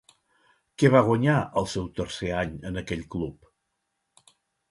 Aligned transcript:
Què 0.83 0.89
va 0.93 1.01
guanyar 1.09 1.35
al 1.61 1.67
seu 1.75 1.85
tercer 1.99 2.31
any 2.39 2.55
en 2.71 2.81
aquell 2.83 3.05
club? 3.17 4.35